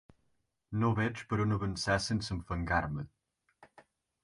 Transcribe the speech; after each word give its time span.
No 0.83 0.89
veig 0.99 1.21
per 1.33 1.39
on 1.43 1.53
avançar 1.59 1.99
sense 2.07 2.33
enfangar-me. 2.39 3.09